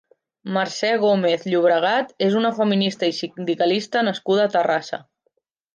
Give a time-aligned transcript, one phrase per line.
[0.53, 5.07] Mercè Gómez Llobregat és una feminista i sindicalista nascuda a Terrassa.